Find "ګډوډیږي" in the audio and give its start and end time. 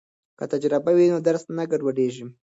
1.71-2.25